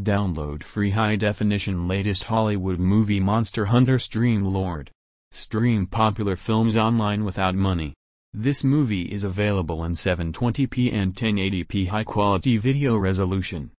Download 0.00 0.62
free 0.62 0.88
high-definition 0.88 1.86
latest 1.86 2.24
Hollywood 2.24 2.78
movie 2.78 3.20
Monster 3.20 3.66
Hunter 3.66 3.98
Stream 3.98 4.42
Lord. 4.42 4.90
Stream 5.32 5.86
popular 5.86 6.34
films 6.34 6.78
online 6.78 7.26
without 7.26 7.54
money. 7.54 7.92
This 8.32 8.64
movie 8.64 9.12
is 9.12 9.22
available 9.22 9.84
in 9.84 9.92
720p 9.92 10.90
and 10.94 11.14
1080p 11.14 11.88
high-quality 11.88 12.56
video 12.56 12.96
resolution. 12.96 13.70